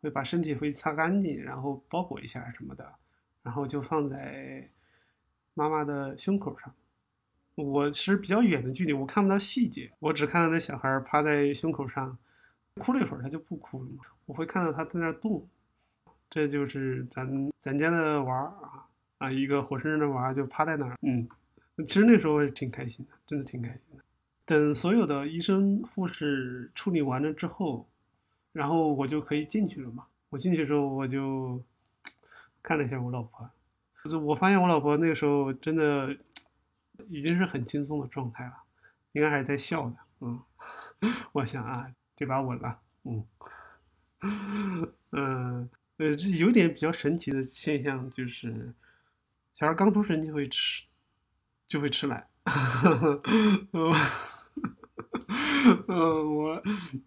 [0.00, 2.92] 会把身体会擦干净，然后包裹一下什么的，
[3.42, 4.68] 然后就放在
[5.54, 6.74] 妈妈的胸口上。
[7.54, 12.16] 我是比较远的距离，我看不到细节，我只看到那小孩趴在胸口上，
[12.80, 14.04] 哭了一会儿他就不哭了嘛。
[14.24, 15.46] 我会看到他在那动。
[16.30, 21.28] 这就是咱咱家的娃啊啊，一个活生生的娃就趴在那儿，嗯，
[21.86, 24.02] 其实那时候挺开心的，真的挺开心的。
[24.52, 27.88] 等所有的医生护士处理完了之后，
[28.52, 30.06] 然后我就可以进去了嘛。
[30.28, 31.62] 我进去之后，我就
[32.62, 33.50] 看了一下我老婆，
[34.04, 36.16] 就我发现我老婆那个时候真的
[37.08, 38.52] 已经是很轻松的状态了，
[39.12, 40.40] 应该还是在笑的，嗯，
[41.32, 43.24] 我想啊，这把稳了，嗯，
[45.12, 45.70] 嗯。
[45.98, 48.74] 呃，这有点比较神奇的现象，就是
[49.54, 50.82] 小孩刚出生就会吃，
[51.68, 52.26] 就会吃奶。
[55.86, 56.62] 呃， 我，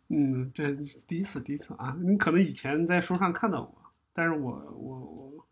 [0.09, 0.71] 嗯，这
[1.07, 1.95] 第一次，第一次啊！
[2.01, 3.75] 你可能以前在书上看到过，
[4.13, 5.47] 但是我，我，我，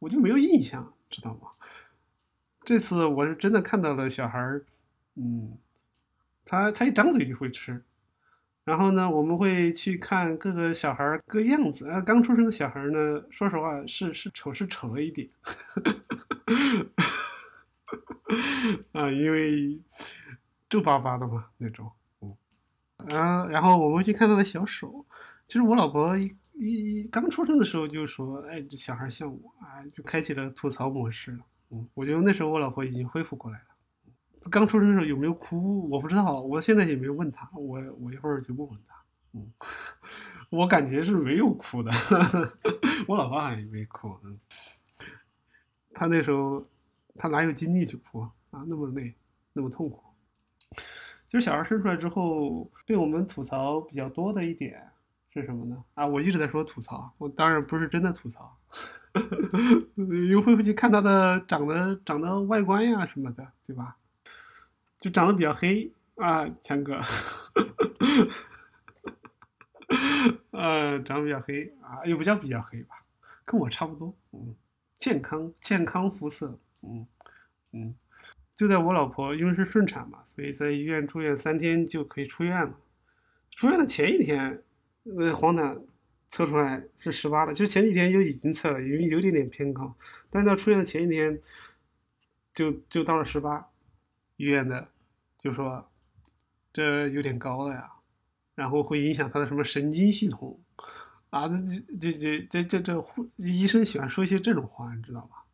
[0.00, 1.48] 我就没有印象，知道吗？
[2.64, 4.64] 这次我是真的看到了小孩儿，
[5.16, 5.56] 嗯，
[6.44, 7.82] 他他一张嘴就会吃。
[8.64, 11.98] 然后呢，我们会去看各个小孩儿各样子啊。
[12.02, 15.26] 刚出生的小孩儿呢，说实话是是丑是丑了一点，
[18.92, 19.80] 啊，因为
[20.68, 21.90] 皱巴巴的嘛那种，
[23.10, 25.04] 嗯，然后我们去看他的小手。
[25.46, 31.38] 其实我老婆一一刚出生的时候就说：“哎，这小孩像我啊！”就开启了吐槽模式了。
[31.70, 33.64] 嗯，我觉得那时候我老婆已经恢复过来了。
[34.50, 35.88] 刚出生的时候有没有哭？
[35.88, 37.48] 我不知道，我现在也没有问他。
[37.54, 38.94] 我我一会儿就问问他。
[39.32, 39.52] 嗯，
[40.50, 41.90] 我感觉是没有哭的。
[43.08, 44.16] 我老婆好像也没哭。
[44.24, 44.38] 嗯，
[45.92, 46.66] 他那时候
[47.16, 48.64] 他哪有精力去哭啊？
[48.66, 49.14] 那么累，
[49.52, 50.02] 那么痛苦。
[51.28, 54.82] 就是小孩生出来之后，被我们吐槽比较多的一点
[55.32, 55.84] 是什么呢？
[55.94, 58.56] 啊，我一直在说吐槽，我当然不是真的吐槽，
[60.30, 63.96] 又会去看他的长得长得外观呀什么的，对吧？
[65.00, 66.92] 就长得比较黑啊，强哥，
[70.50, 72.96] 呃，长得比较黑啊，又不叫比较黑吧，
[73.44, 74.54] 跟我差不多，嗯，
[74.96, 77.06] 健康健康肤色，嗯
[77.72, 77.94] 嗯。
[78.58, 82.74] 就在我老婆因为是顺产嘛，所以在医院住院三天就可以出院了。
[83.52, 84.60] 出院的前一天，
[85.04, 85.80] 呃，黄疸
[86.28, 89.94] 测出来是十八了，其实前几天就已经测了，因为有点点偏高。
[90.28, 91.40] 但是到出院的前一天，
[92.52, 93.64] 就就到了十八，
[94.38, 94.88] 医院的
[95.38, 95.88] 就说
[96.72, 97.88] 这有点高了呀，
[98.56, 100.60] 然后会影响他的什么神经系统
[101.30, 101.46] 啊？
[102.00, 103.04] 这这这这这这
[103.36, 105.44] 医生喜欢说一些这种话，你知道吧？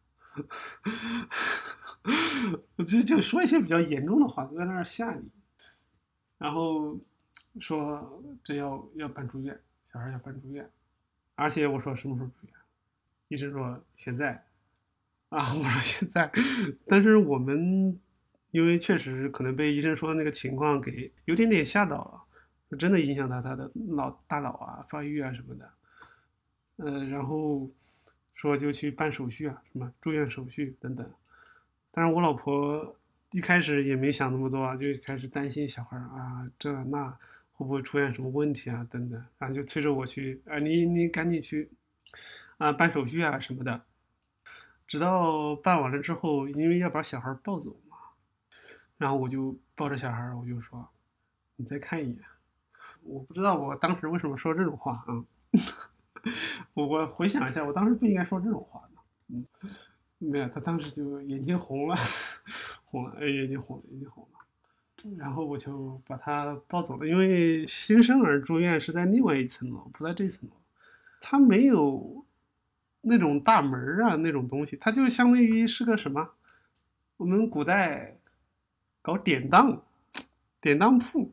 [2.87, 5.23] 就就说一些比较严重的话，就在那儿吓你，
[6.37, 7.01] 然后
[7.61, 9.59] 说这要要办住院，
[9.91, 10.69] 小孩要办住院，
[11.35, 12.55] 而且我说什么时候住院，
[13.29, 14.45] 医生说现在，
[15.31, 16.31] 啊，我说现在，
[16.87, 17.99] 但是我们
[18.51, 21.97] 因为确实可能被医生说的那个情况给有点点吓到
[22.69, 25.73] 了，真的影响到他的脑大脑啊发育啊什么的，
[26.77, 27.71] 呃，然后
[28.35, 31.11] 说就去办手续啊，什么住院手续等等。
[31.97, 32.97] 但是我老婆
[33.31, 37.09] 一开始也没想那么多啊，就开始担心小孩啊，这那
[37.53, 41.71] 会不会出现什么问题啊，等等，然后就催着我去，啊，你你赶紧去，
[42.59, 43.81] 啊，办手续啊什么的。
[44.89, 47.97] 直到办完了之后，因为要把小孩抱走嘛，
[48.99, 50.89] 然后我就抱着小孩，我就说，
[51.55, 52.19] 你再看一眼。
[53.03, 55.25] 我不知道我当时为什么说这种话啊，
[56.75, 59.45] 我我回想一下，我当时不应该说这种话的，嗯。
[60.25, 61.97] 没有，他当时就眼睛红了，
[62.85, 64.31] 红了，哎，眼睛红了，眼睛红了。
[65.19, 70.57] 然后我就把他抱走了，因为新生儿住院是在另外一层楼，不在这层楼。
[71.21, 72.25] 他没有
[73.03, 76.31] 那种大门啊，那种东西，他就相当于是个什么？
[77.19, 78.17] 我们古代
[79.03, 79.83] 搞典当，
[80.61, 81.33] 典当铺，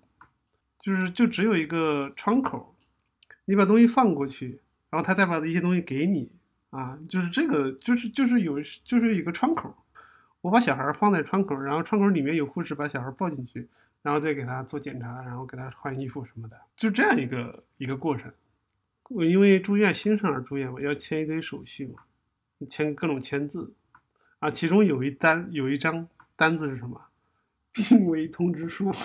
[0.80, 2.76] 就是就只有一个窗口，
[3.46, 6.30] 你把东西放过去，然后他再把一些东西给你。
[6.72, 9.76] 啊，就是这个，就是就是有，就是一个窗口，
[10.42, 13.68] 我把小孩放在窗口，然后窗口里面有护士把小孩抱进去，
[14.02, 18.32] 然后再给他做检查，然后给他换衣服什么的，就这样一个一个过程。
[19.10, 22.00] 我因为住院新生儿住院嘛，要签一堆手续嘛，
[22.70, 23.74] 签各种签字，
[24.40, 26.08] 啊，其中有一单有一张
[26.38, 27.02] 单子是什么？
[27.74, 28.90] 病危通知书。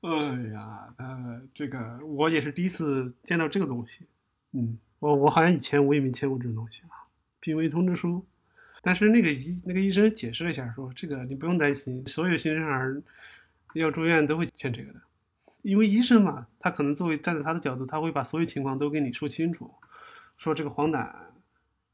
[0.00, 0.08] 哎
[0.54, 4.06] 呀，呃，这个我也是第一次见到这个东西，
[4.52, 4.78] 嗯。
[4.98, 7.06] 我我好像以前我也没签过这种东西啊，
[7.40, 8.24] 病危通知书。
[8.80, 13.02] 但是那个医那个医生解释了一下，说这个你不用担心，所有新生儿
[13.74, 15.00] 要住院都会签这个的，
[15.62, 19.74] 因为医生嘛，他可能作为站在他的角度，他会把所有情况都给你说清楚，
[20.36, 21.12] 说这个黄疸，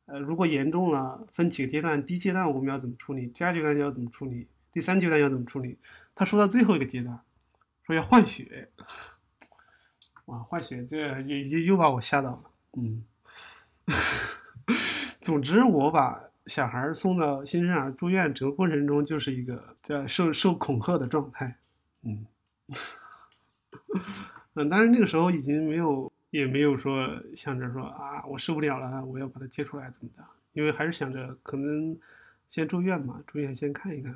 [0.05, 5.79] 呃，如果严重了，分几个阶段，第一阶段我们要怎么处理，第二阶段要怎么处理，第三阶段要怎么处理。
[6.15, 7.19] 他说到最后一个阶段，
[7.87, 8.69] 说要换血，
[10.27, 12.51] 哇，换血这又又又把我吓到了。
[12.77, 13.05] 嗯，
[15.21, 21.57] 总之，我把小孩送到新生儿住院整个过程中，就是一个叫受受恐吓的状态。
[22.03, 22.27] 嗯，
[24.55, 30.25] 嗯，但是那个时候已经没有，也没有说想着说啊，我受不了了，我要把他接出来怎么的？
[30.53, 31.99] 因为还是想着可能
[32.49, 34.15] 先住院嘛，住院先看一看。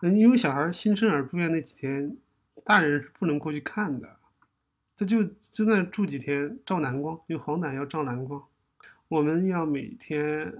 [0.00, 2.16] 嗯，因为小孩新生儿住院那几天，
[2.64, 4.17] 大人是不能过去看的。
[4.98, 8.42] 这就真的住几天照蓝光，因为黄疸要照蓝光。
[9.06, 10.52] 我们要每天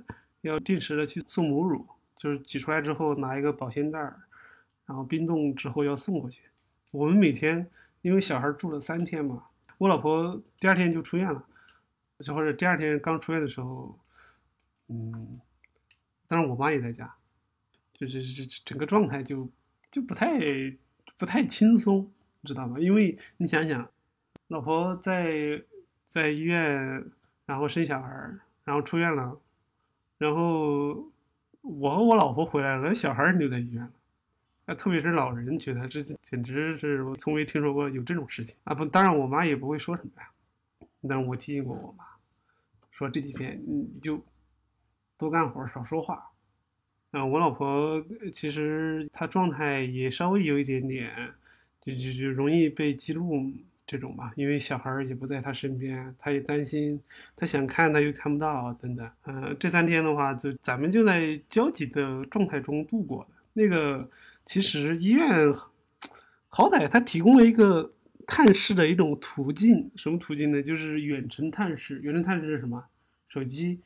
[0.42, 4.16] 要定时的去送母乳，就是挤出来之后拿一个保鲜袋儿，
[4.86, 6.42] 然后冰冻之后要送过去。
[6.92, 7.68] 我们每天
[8.02, 9.42] 因为小孩住了三天嘛，
[9.76, 11.44] 我老婆第二天就出院了，
[12.20, 13.98] 就或者第二天刚出院的时候，
[14.86, 15.40] 嗯，
[16.28, 17.12] 当然我妈也在家，
[17.92, 19.50] 就是这整个状态就
[19.90, 20.38] 就不太
[21.16, 22.08] 不太轻松，
[22.44, 22.78] 知道吗？
[22.78, 23.90] 因为你想想。
[24.48, 25.62] 老婆在
[26.06, 27.04] 在医院，
[27.44, 28.08] 然后生小孩，
[28.64, 29.38] 然后出院了，
[30.16, 31.10] 然后
[31.60, 33.92] 我和我老婆回来了，小孩留在医院了。
[34.64, 38.74] 啊，特别是老人觉得这简直是我从未听说过有这种事情啊！
[38.74, 40.28] 不，当然我妈也不会说什么呀。
[41.08, 42.04] 但是我提醒过我妈，
[42.90, 44.22] 说这几天你就
[45.16, 46.30] 多干活，少说话。
[47.12, 48.02] 啊，我老婆
[48.34, 51.34] 其实她状态也稍微有一点点，
[51.80, 53.52] 就就就容易被激怒。
[53.90, 57.00] 这种吧，因为小孩儿也不在他身边，他也担心，
[57.34, 59.10] 他想看他又看不到等等。
[59.24, 63.30] 嗯，这三天的话，就咱们就在焦急的状态中度过的。
[63.54, 64.06] 那个
[64.44, 65.50] 其实医院
[66.50, 67.90] 好歹他提供了一个
[68.26, 70.62] 探视的一种途径，什么途径呢？
[70.62, 71.98] 就是远程探视。
[72.00, 72.84] 远程探视是什么？
[73.30, 73.80] 手机，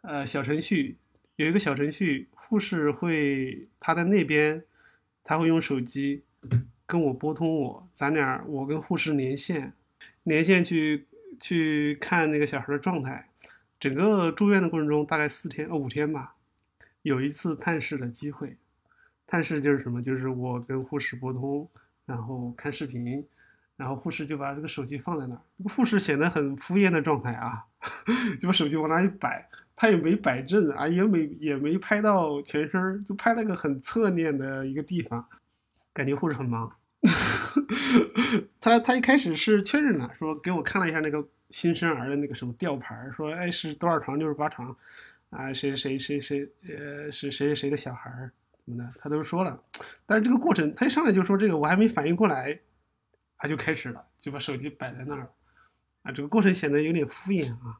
[0.00, 0.96] 呃，小程序
[1.36, 4.64] 有一个小程序，护士会他在那边，
[5.22, 6.22] 他会用手机。
[6.88, 9.74] 跟我拨通我，咱俩我跟护士连线，
[10.22, 11.06] 连线去
[11.38, 13.28] 去看那个小孩的状态。
[13.78, 16.34] 整个住院的过程中，大概四天呃五天吧，
[17.02, 18.56] 有一次探视的机会。
[19.26, 20.02] 探视就是什么？
[20.02, 21.68] 就是我跟护士拨通，
[22.06, 23.22] 然后看视频，
[23.76, 25.42] 然后护士就把这个手机放在那儿。
[25.68, 27.66] 护士显得很敷衍的状态啊，
[28.40, 29.46] 就把手机往那一摆，
[29.76, 35.28] 他也没摆正啊，也没也没拍到全身，就拍了个很侧面的一个地方。
[35.92, 36.72] 感觉护士很忙，
[38.60, 44.18] 他他一开始是确认了，说给我看了一下那个新生儿的那个什么吊牌，说哎是多少床？
[44.18, 44.76] 就是八床，
[45.30, 48.32] 啊谁谁谁谁呃是谁谁谁的小孩儿
[48.64, 49.62] 什么的，他都说了，
[50.06, 52.58] 但是这个过程他一上来就说这个我还没反应过来，
[53.38, 55.30] 他就开始了，就把手机摆在那儿了，
[56.02, 57.78] 啊这个过程显得有点敷衍啊，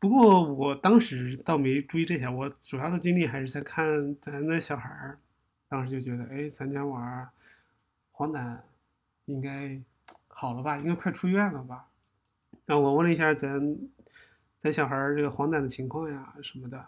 [0.00, 5.18] 不过我当时倒没注意这些，我主要的精力还是在看咱那小孩儿，
[5.68, 7.28] 当时就觉得哎咱家娃儿。
[8.18, 8.58] 黄疸
[9.26, 9.80] 应该
[10.26, 10.76] 好了吧？
[10.78, 11.86] 应该快出院了吧？
[12.66, 13.78] 然后我问了一下咱
[14.58, 16.84] 咱小孩这个黄疸的情况呀什么的，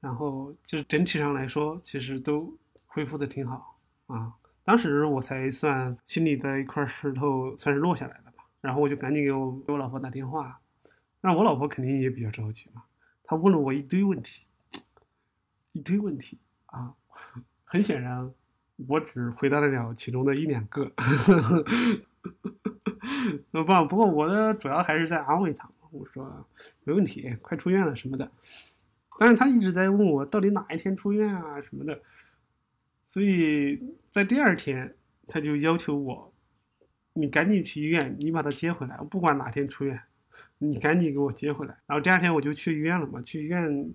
[0.00, 2.52] 然后就是整体上来说，其实都
[2.88, 4.34] 恢复的挺好啊。
[4.64, 8.44] 当时我才算心里的一块石头算是落下来了吧。
[8.60, 10.60] 然后我就赶紧给我给我老婆打电话，
[11.20, 12.82] 那我老婆肯定也比较着急嘛，
[13.22, 14.48] 她问了我一堆问题，
[15.70, 16.96] 一堆问题啊，
[17.64, 18.34] 很显然。
[18.88, 20.90] 我只回答得了其中的一两个，
[23.52, 26.44] 那不不过我的主要还是在安慰他，我说
[26.82, 28.28] 没问题，快出院了什么的。
[29.16, 32.00] 但是他一直在问我到底哪一天出院啊什么的，
[33.04, 34.92] 所以在第二天
[35.28, 36.34] 他就要求我，
[37.12, 40.00] 你赶紧去医院，你把他接回来，我不管哪天出院，
[40.58, 41.78] 你赶紧给我接回来。
[41.86, 43.94] 然后第二天我就去医院了嘛，去医院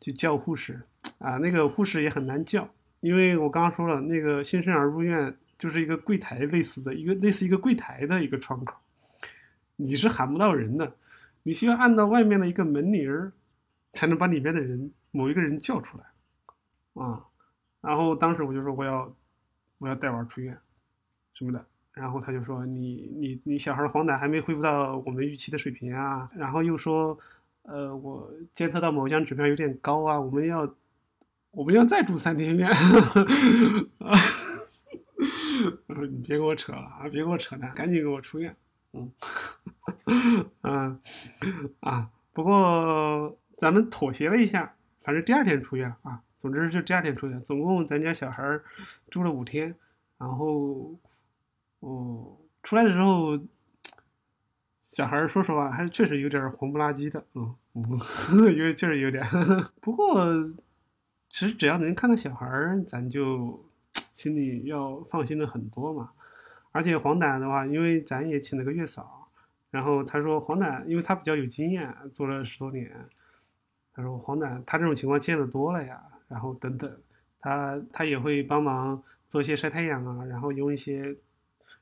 [0.00, 0.82] 就叫护士
[1.18, 2.68] 啊，那个护士也很难叫。
[3.00, 8.74] 因为我刚刚说了，那个新生儿入院就是一个柜台类似的一个类似一个柜台的一个窗口，
[9.76, 10.92] 你是喊不到人的，
[11.42, 13.32] 你需要按到外面的一个门铃儿，
[13.92, 16.04] 才能把里面的人某一个人叫出来，
[17.02, 17.24] 啊，
[17.80, 19.14] 然后当时我就说我要
[19.78, 20.56] 我要带娃出院，
[21.34, 27.16] 什么的，然后他就说你你你小孩黄疸还没恢复到我们预期的水平啊，然后又说，
[27.62, 30.74] 呃，我监测到某项指标有点高啊，我们要。
[31.56, 32.68] 我们要再住三天院，
[35.86, 38.54] 我 说你别给我扯了啊，别给我扯淡，赶紧给我出院。
[38.92, 39.10] 嗯，
[40.60, 41.00] 嗯，
[41.80, 46.20] 啊，不过咱们妥协了一下，反正第二天出院啊。
[46.38, 48.60] 总之就第二天出院，总共咱家小孩
[49.08, 49.74] 住了五天，
[50.18, 50.94] 然后，
[51.80, 53.30] 哦，出来的时候，
[54.82, 57.98] 小孩说实话还是确实有点黄不拉几的，嗯嗯，
[58.54, 59.26] 有确实有点，
[59.80, 60.22] 不过。
[61.28, 63.64] 其实只要能看到小孩儿，咱就
[64.14, 66.12] 心里要放心的很多嘛。
[66.72, 69.30] 而且黄疸的话，因为咱也请了个月嫂，
[69.70, 73.08] 然后他说黄疸，因为他比较有经验，做了十多年，
[73.92, 76.02] 他说黄疸他这种情况见得多了呀。
[76.28, 77.00] 然后等等，
[77.38, 81.16] 他他也会帮忙做一些晒太阳啊，然后用一些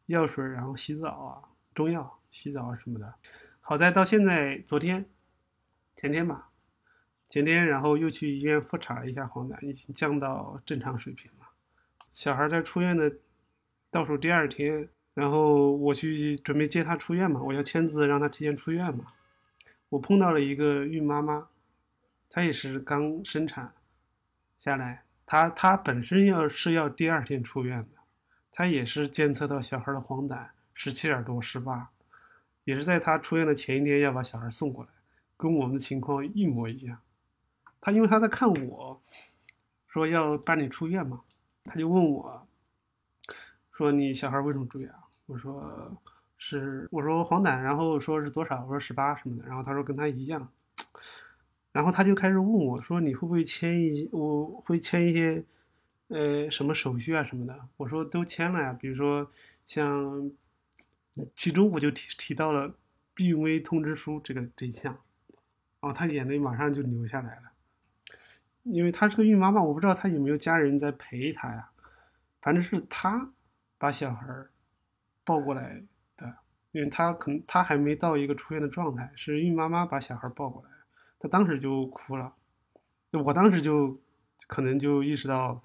[0.07, 1.43] 药水，然后洗澡啊，
[1.75, 3.15] 中药洗澡什么的。
[3.61, 5.07] 好在到现在，昨天
[5.97, 6.51] 前天吧。
[7.35, 11.47] 前天，然后又去医院复查了一下黄疸，已经降到正常水平了。
[12.13, 13.13] 小孩在出院的
[13.91, 19.05] 倒数第二天，然后我去准备接他出院嘛，我要签字让他提前出院嘛。
[19.89, 21.49] 我碰到了一个孕妈妈，
[22.31, 23.75] 她也是刚生产
[24.61, 27.99] 下来，她她本身要是要第二天出院的，
[28.53, 30.39] 她也是监测到小孩的黄疸
[30.73, 31.91] 十七点多十八，
[32.63, 34.91] 也是在她出院的前一天要把小孩送过来，
[35.37, 37.01] 跟我们的情况一模一样。
[37.85, 38.99] 他因为他在看我，
[39.89, 41.21] 说要办理出院嘛，
[41.65, 42.49] 他就问我，
[43.73, 45.05] 说你小孩为什么住院啊？
[45.27, 45.95] 我说
[46.39, 48.63] 是，我说黄疸，然后说是多少？
[48.63, 50.51] 我说十八什么的，然后他说跟他一样，
[51.73, 55.45] 然后他就开始问我说你会不会签一，我会签一些，
[56.09, 57.69] 呃，什么手续啊什么的？
[57.77, 59.31] 我说都签了呀，比如说
[59.67, 60.33] 像，
[61.35, 62.75] 其中我就提提到了
[63.13, 64.91] 病危通知书这个这一项，
[65.81, 67.51] 然后他眼泪马上就流下来了。
[68.65, 71.71] 因为她是个孕妈妈，我不知道她有没有家人在陪她呀。
[72.43, 73.31] 反正是她
[73.79, 74.27] 把小孩
[75.25, 75.83] 抱过来
[76.17, 76.35] 的，
[76.73, 80.71] 因为她可能她还没到一个出院的状态，是孕妈妈把小孩抱过来，
[81.19, 82.35] 她当时就哭了，
[83.13, 83.99] 我当时就
[84.47, 85.63] 可能就意识到，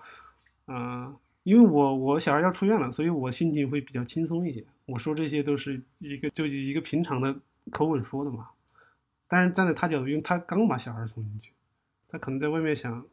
[0.68, 4.66] 嗯、因为我我小孩要出院了，所以我心情会比较轻松一些。
[4.86, 7.36] 我说这些都是一个就一个平常的
[7.72, 8.50] 口吻说的嘛，
[9.28, 11.52] 但是站在他角度，因为他刚把小孩送进去，
[12.10, 13.06] 他可能在外面想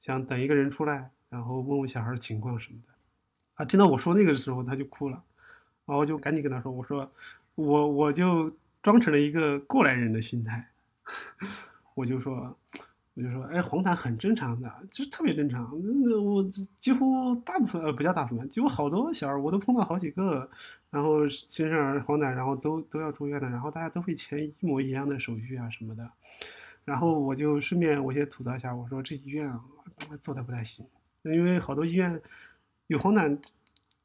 [0.00, 2.92] 想等一个人出来，然后问问小孩的情况什么的。
[3.54, 5.22] 啊，听到我说那个的时候，他就哭了，
[5.86, 7.10] 然后我就赶紧跟他说：“我说
[7.56, 8.52] 我我就
[8.82, 10.68] 装成了一个过来人的心态，
[11.94, 12.56] 我就说
[13.14, 15.68] 我就说，哎，黄疸很正常的，就特别正常。
[16.04, 16.40] 那我
[16.80, 20.48] 几乎大部分呃不叫大部分，几乎好多小孩我都碰到好几个，
[20.90, 26.08] 然后新生儿黄疸，然后都都要住院的，然后大家都会签一模一样的手续啊什么的。
[26.88, 29.62] 然后我就顺便我先吐槽一下，我说这医院啊
[30.22, 30.86] 做的不太行，
[31.20, 32.18] 因为好多医院
[32.86, 33.38] 有黄疸，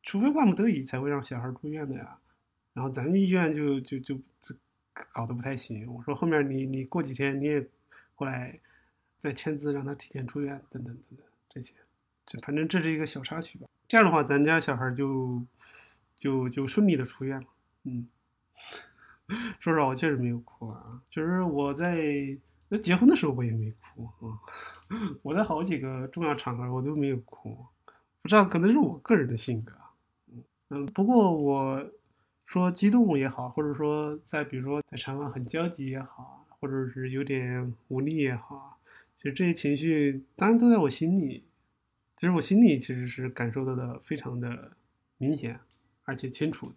[0.01, 2.17] 除非万不得已才会让小孩住院的呀。
[2.73, 4.53] 然后咱医院就就就就
[5.13, 5.89] 搞得不太行。
[5.93, 7.65] 我说后面你你过几天你也
[8.15, 8.59] 过来
[9.21, 11.75] 再签字让他提前出院，等等等等这些，
[12.25, 13.67] 这反正这是一个小插曲吧。
[13.87, 15.41] 这样的话，咱家小孩就
[16.17, 17.47] 就就顺利的出院了。
[17.83, 18.09] 嗯，
[19.61, 21.95] 说实话，我确实没有哭啊，就是我在
[22.73, 24.41] 那结婚的时候我也没哭啊，
[25.21, 27.55] 我在好几个重要场合我都没有哭，
[28.19, 29.75] 不知道可能是我个人的性格。
[30.69, 31.87] 嗯，不过我
[32.47, 38.79] 说激动也好，或者说在比如说在场上很焦急也好，或者是有点无力也好，
[39.17, 41.43] 其实这些情绪当然都在我心里，
[42.17, 44.71] 其实我心里其实是感受到的非常的
[45.19, 45.59] 明显，
[46.05, 46.73] 而且清楚的，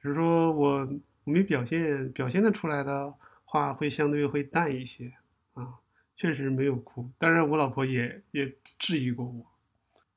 [0.00, 0.88] 只是说我
[1.24, 3.12] 我没表现表现的出来的
[3.50, 5.12] 话，会相对会淡一些
[5.54, 5.74] 啊，
[6.16, 7.10] 确实没有哭。
[7.18, 9.44] 当然，我老婆也也质疑过我，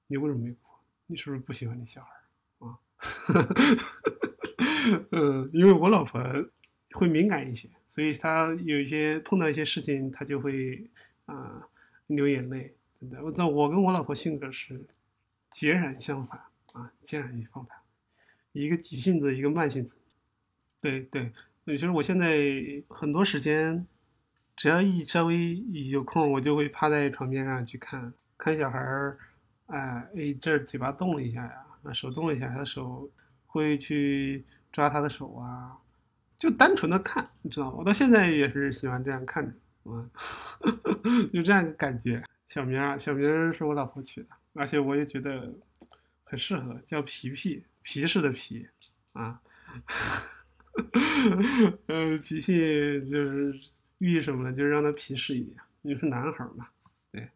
[0.06, 0.58] 你为什么没哭？
[1.08, 2.12] 你是不是不喜欢你小孩？
[2.60, 2.78] 啊，
[5.10, 6.22] 嗯，因为我老婆
[6.92, 10.88] 会敏感一些，所以她有一些碰到一些事情，她就会
[11.26, 11.68] 啊、
[12.06, 12.76] 流眼泪。
[13.00, 14.86] 真的，我知道我跟我老婆性格是
[15.50, 16.40] 截然相反
[16.74, 17.78] 啊，截然相反，
[18.52, 19.96] 一个急性子，一个慢性子。
[20.80, 21.32] 对对，
[21.66, 22.28] 其实我现在
[22.90, 23.88] 很多时间，
[24.56, 29.18] 只要一稍微一有空，我就会趴在床边上去看看小孩儿，
[29.68, 29.80] 哎
[30.16, 33.10] 哎，这儿嘴巴动了一下呀，啊手动了一下，他的手
[33.46, 35.78] 会去抓他的手啊，
[36.38, 37.78] 就单纯的看，你知道吗？
[37.80, 40.10] 我到现在也是喜欢这样看着，啊，
[41.32, 42.22] 就这样一个感觉。
[42.50, 45.52] 小名儿，小名是我老婆取的，而且我也觉得
[46.26, 48.68] 很适合，叫皮皮，皮实的皮，
[49.14, 49.40] 啊。
[51.88, 52.58] 呃，皮皮
[53.06, 53.60] 就是
[54.00, 54.56] 寓意什么呢？
[54.56, 56.68] 就是让他皮实一点，因为是男孩嘛。
[57.12, 57.30] 对，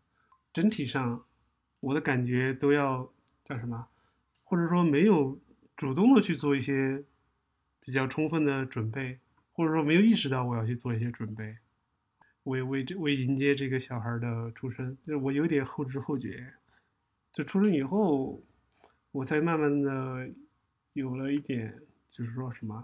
[0.51, 1.23] 整体上
[1.79, 3.11] 我的感觉都要
[3.45, 3.87] 叫什么，
[4.43, 5.39] 或者说没有
[5.75, 7.03] 主动的去做一些
[7.79, 9.19] 比较充分的准备，
[9.53, 11.57] 或者说没有意识到我要去做一些准备，
[12.43, 16.53] 为为这为迎接这个小孩的出生，就是我有点后知后觉。
[17.31, 18.41] 就出生以后，
[19.11, 20.27] 我才慢慢的
[20.93, 21.79] 有了一点，
[22.09, 22.83] 就是说什么。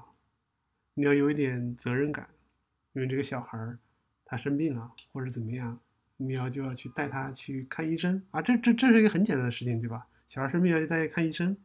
[0.95, 2.27] 你要有一点责任感，
[2.93, 3.79] 因为这个小孩儿
[4.25, 5.79] 他生病了或者怎么样，
[6.17, 10.07] 你要就要去带他去看医生啊，这这这是一个很简单的事情，对吧？
[10.27, 11.55] 小孩生病要去带他看医生，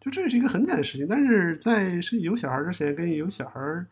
[0.00, 1.06] 就这是一个很简单的事情。
[1.06, 3.86] 但是在是有小孩之前跟有小孩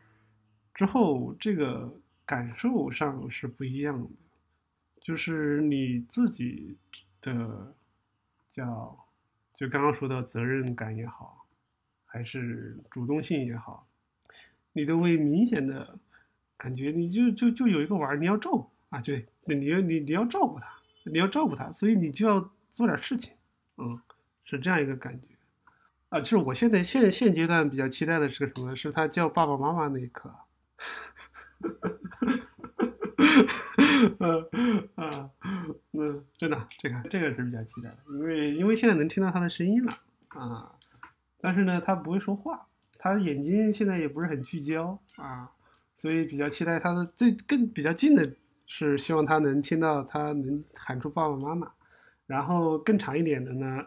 [0.75, 4.11] 之后，这个感受上是不一样的，
[5.01, 6.77] 就是你自己
[7.21, 7.75] 的
[8.53, 9.07] 叫
[9.57, 11.47] 就刚刚说的责任感也好，
[12.05, 13.87] 还是主动性也好。
[14.75, 15.99] 你都会明显的
[16.59, 20.67] 感觉，你就就就有一个娃儿，你要照顾啊，对，你要你你要照顾他，
[21.05, 23.35] 你要照顾他，所以你就要做点事情，
[23.79, 23.99] 嗯，
[24.45, 25.29] 是这样一个感觉
[26.11, 26.19] 啊。
[26.21, 28.77] 就是我现在现现阶段比较期待的是个什么？
[28.77, 30.33] 是他叫爸爸妈妈那一刻。
[34.19, 35.31] 嗯啊，
[35.93, 39.93] 嗯，真的，这个这个是比较期待的，因为因为现在能听到他的声音了
[40.29, 40.75] 啊，
[41.41, 42.67] 但是呢，他不会说话。
[43.05, 45.47] 他眼睛现在也不是很聚焦啊，
[45.95, 48.27] 所以比较期待他的最更比较近的
[48.67, 51.71] 是希望他能听到他能喊出爸爸妈妈，
[52.27, 53.85] 然后更长一点的呢，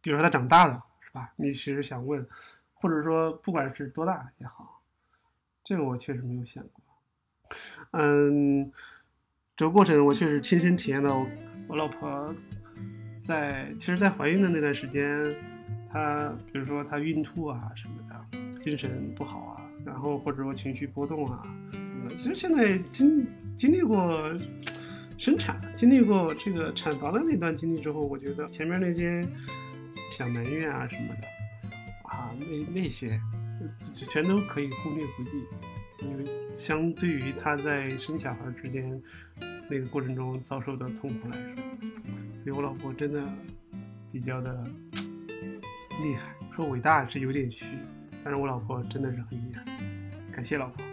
[0.00, 1.32] 比如说他长大了是吧？
[1.34, 2.24] 你其实想问，
[2.72, 4.80] 或者说不管是多大也好，
[5.64, 7.56] 这个我确实没有想过。
[7.90, 8.70] 嗯，
[9.56, 11.26] 这个过程我确实亲身体验到，
[11.66, 12.32] 我老婆
[13.20, 15.24] 在其实，在怀孕的那段时间，
[15.92, 18.39] 她比如说她孕吐啊什么的。
[18.60, 21.42] 精神不好啊然后或者说情绪波动啊
[21.72, 24.38] 什么的其实现在经经历过
[25.16, 29.26] 生产经历过这个产房的那段经历之后我觉得前面那些
[30.10, 31.26] 小埋怨啊什么的
[32.02, 33.18] 啊那那些
[34.10, 35.30] 全都可以忽略不计
[36.02, 39.02] 因为相对于她在生小孩之间
[39.70, 41.64] 那个过程中遭受的痛苦来说
[42.42, 43.22] 所以我老婆真的
[44.12, 44.66] 比较的
[46.02, 47.66] 厉害说伟大是有点虚
[48.24, 49.64] 但是我老婆真的是很厉害
[50.32, 50.89] 感谢老婆。